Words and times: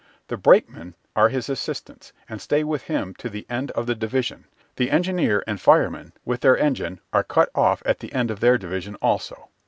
The 0.29 0.35
brakemen 0.35 0.95
are 1.15 1.29
his 1.29 1.47
assistants, 1.47 2.11
and 2.27 2.41
stay 2.41 2.63
with 2.63 2.85
him 2.85 3.13
to 3.19 3.29
the 3.29 3.45
end 3.51 3.69
of 3.73 3.85
the 3.85 3.93
division; 3.93 4.45
the 4.77 4.89
engineer 4.89 5.43
and 5.45 5.61
fireman, 5.61 6.13
with 6.25 6.41
their 6.41 6.57
engine, 6.57 6.99
are 7.13 7.23
cut 7.23 7.49
off 7.53 7.83
at 7.85 7.99
the 7.99 8.11
end 8.11 8.31
of 8.31 8.39
their 8.39 8.57
division 8.57 8.95
also. 8.95 9.49